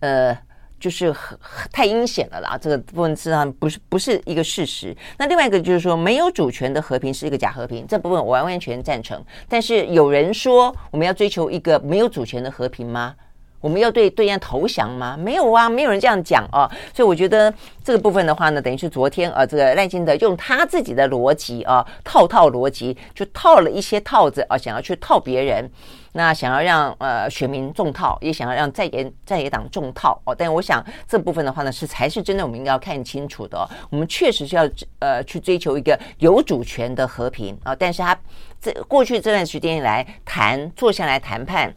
[0.00, 0.38] 呃。
[0.80, 1.38] 就是很
[1.70, 4.96] 太阴险了啦，这个部分实际上不是不是一个事实。
[5.18, 9.22] 那另外一个就是说，没有主权的和平是一个假和平，这部分我完完全赞成。
[9.48, 13.14] 但是有人说，我们要追求一个没有主权的和平吗？
[13.60, 15.16] 我们要对对岸投降吗？
[15.18, 16.70] 没有啊，没有人这样讲啊。
[16.94, 17.52] 所以我觉得
[17.84, 25.70] 这个部分的话呢，等于是昨天啊，这个赖清德用他自己的逻辑啊，套套逻辑，就套了一些套子啊，想要去套别人。
[26.12, 33.68] 那想要让呃选民中套，也想要让在野在野党中套哦，但我想这部分的话呢，是才是真的我们应该要看清楚的。
[33.90, 38.18] 我们确实是要呃去追求一个有主权的和平啊，但是他
[38.60, 41.72] 这过去这段时间以来谈坐下来谈判，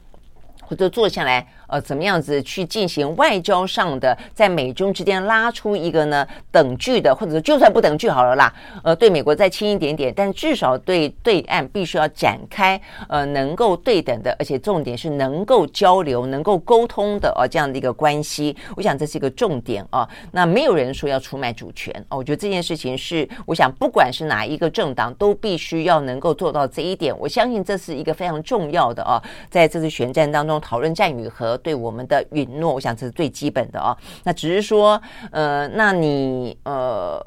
[0.63, 1.47] 或者坐下来。
[1.73, 8.53] 呃，怎么样子去进行外交上的，在美中之间拉出一个呢等距的，或者就算不等距好了啦，
[8.83, 18.55] 呃，对美国再轻一点点，但至少对对岸必须要展开呃能够对等的，而且重点是能够交流、能够沟通的呃这样的一个关系。
[18.75, 20.07] 我想这是一个重点啊。
[20.31, 27.11] 那没有人说要出卖主权哦，我觉得这件事情是，我想不管是哪一个政党都必须要能够做到这一点。
[27.17, 29.19] 我相信这是一个非常重要的啊，
[29.49, 31.59] 在这次选战当中讨论战与和。
[31.63, 33.97] 对我们的允诺，我想这是最基本的哦。
[34.23, 35.01] 那只是说，
[35.31, 37.19] 呃，那你呃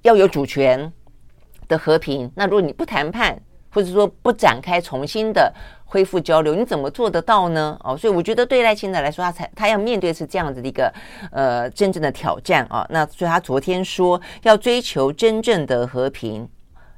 [0.00, 0.90] 要有主权
[1.68, 2.30] 的和平。
[2.34, 3.38] 那如果你不谈判，
[3.70, 5.52] 或者说不展开重新的
[5.84, 7.78] 恢复交流，你怎么做得到呢？
[7.82, 10.92] 哦，所以我觉得对赖清德来说，他才他要面对是这样子的一个
[11.30, 12.86] 呃真正的挑战啊。
[12.90, 16.48] 那所以他昨天说要追求真正的和平，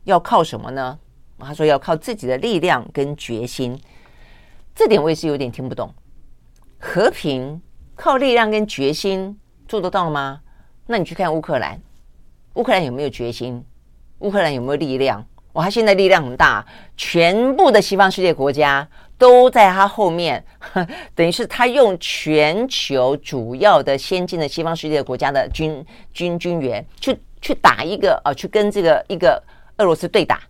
[0.05, 0.99] 要靠什么呢？
[1.39, 3.79] 他说要靠自己的力量跟决心。
[4.75, 5.93] 这点我也是有点听不懂。
[6.87, 7.63] 和平
[7.95, 10.43] 靠力量跟决心做得到吗？
[10.87, 11.81] 那你去看乌克兰，
[12.57, 13.65] 乌克兰有没有决心？
[14.19, 15.25] 乌克兰有没有力量？
[15.55, 16.63] 哇，他现在力量很大，
[16.95, 20.45] 全部的西方世界国家都在他后面，
[21.17, 25.83] 等于是他用全球主要的先进的西方世界国家的军
[26.13, 29.43] 军军员去去打一个啊，去跟这个一个
[29.79, 30.43] 俄罗斯对打。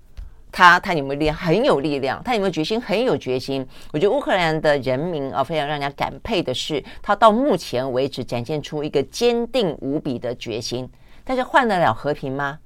[0.56, 1.36] 他他有没有力量？
[1.36, 2.22] 很有力量。
[2.22, 2.80] 他有没有决心？
[2.80, 3.66] 很有决心。
[3.92, 10.88] 我觉得乌克兰的人民啊，非常让人家感佩的是，他到目前为止展现出一个坚定无比的决心。
[11.24, 12.60] 但是换得了和平吗？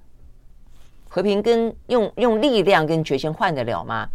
[1.09, 4.07] 和平跟用用力量跟决心换得了吗？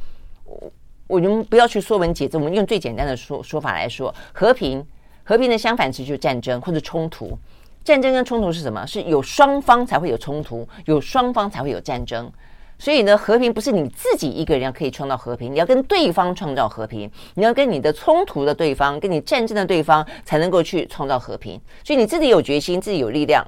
[0.46, 0.72] 我
[1.08, 4.86] 我们不要去说文解字，我们用最简单的说说法来说，和平
[5.24, 7.36] 和平的相反词就是战争或者冲突。
[7.84, 8.86] 战争跟冲突是什么？
[8.86, 12.32] 是有双方才会有冲突，有双方才会有战争。
[12.80, 21.60] 所以呢，和平不是你自己一个人可以创造和平，你要跟对方创造和平，你要跟你的冲突的对方、跟你战争的对方才能够去创造和平。
[21.84, 23.46] 所以你自己有决心、自己有力量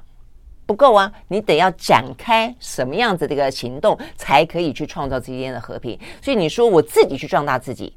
[0.64, 5.98] 不够啊，你得要展开什么样子的一个行动，才可以去创造之间的和平。
[6.22, 7.94] 所以你说我自己去壮大自己，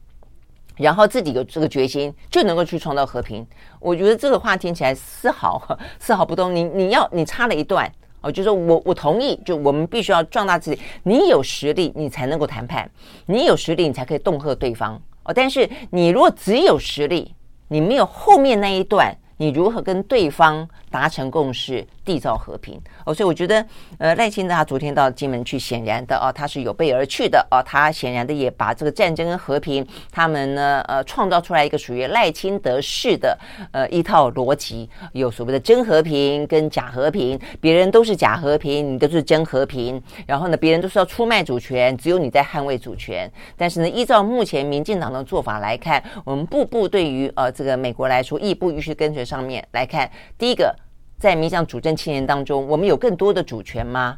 [0.75, 3.47] 然后自己有这个决心，就能够去创造和平。
[3.79, 6.53] 我觉得这个话听起来丝毫丝毫不动。
[6.53, 7.89] 你你要你插了一段。
[8.21, 10.81] 哦，就是说我我同意，就我们必须要壮大自己。
[11.03, 12.85] 你有实力，你才能够谈判；
[13.25, 15.01] 你有实力，你才可以恫吓对方。
[15.23, 17.33] 哦，但是你如果只有实力，
[17.67, 21.85] 你没有后面那一段，你如何跟对方达成共识？
[22.05, 23.63] 缔造和平哦，所以我觉得，
[23.99, 33.37] 呃，赖清德他昨天到金门去，显然的哦，他是有备而去的哦，他显然的也把这个战争跟和平，他们呢，呃，创造出来一个属于赖清德式的
[33.71, 43.31] 呃一套逻辑，有所谓的真和平跟假和平，别人都是假和平，你都是真和平，然后呢，别人都是要出卖主权，只有你在捍卫主权。
[43.55, 50.75] 但是呢，依照目前民进党的做法来看，我们步步对于呃这个美国来说，亦步亦趋跟随上面来看，第一个。
[51.19, 54.17] 在民进党主政七年当中，我们有更多的主权吗？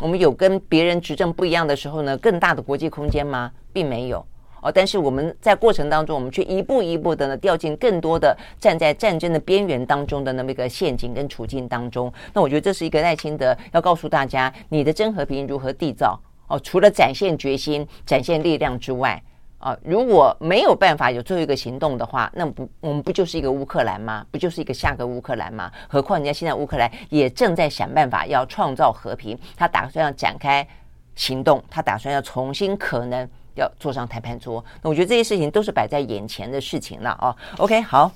[0.00, 3.52] 我们有跟别人执政不一样的时候呢，更大的国际空间吗？
[3.72, 4.26] 并没有
[4.60, 4.72] 哦。
[4.72, 12.12] 但是我们在过程当中，我们却一步一步的呢，掉进更多的站在战争的边缘当中的那么一个陷阱跟处境当中。
[12.32, 16.58] 那我觉得这是一个赖清德要告诉大家，你的真和平如何缔造哦？
[16.58, 19.22] 除了展现决心、展现力量之外。
[19.62, 24.26] 啊，如果没有办法有最后一个行动的话，那不，我们不就是一个乌克兰吗？
[24.32, 25.70] 不就是一个下个乌克兰吗？
[25.88, 30.66] 何况人家现在乌克兰也正在想办法要创造和平，他打算要展开
[31.14, 34.64] 行动，他打算要重新可能要坐上谈判桌。
[34.82, 37.36] 那我觉得这些事情都是摆在眼前的事情了啊。
[37.58, 38.10] OK，好。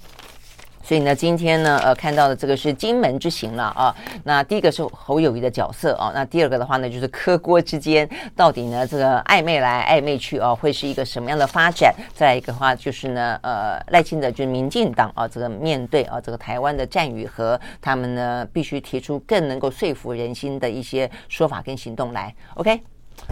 [0.87, 3.93] 所以呢，今天呢，呃，看到的这个是金门之行了啊。
[4.23, 11.93] 那第一个是侯友谊的角色啊，那第二个的话呢，就是柯郭之间到底呢这个暧昧来暧昧去啊，会是一个什么样的发展？
[12.15, 22.33] 再来一个的话就是呢，呃，赖清德就是民进党啊，这个面对啊这个台湾的战与和，他们呢必须提出更能够说服人心的一些说法跟行动来。
[22.55, 22.81] OK，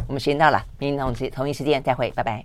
[0.08, 2.42] 我们时间到了，明天同同一时间再会，拜拜。